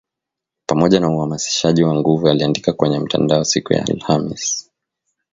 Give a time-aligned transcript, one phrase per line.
[0.65, 4.69] pamoja na uhamasishaji wa nguvu aliandika kwenye mtandao siku ya Alhamisi